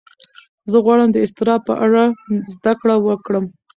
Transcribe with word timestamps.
زه 0.71 0.77
غواړم 0.85 1.09
د 1.11 1.17
اضطراب 1.25 1.61
په 1.69 1.73
اړه 1.85 2.03
زده 2.53 2.73
کړه 2.81 2.95
وکړم. 3.07 3.45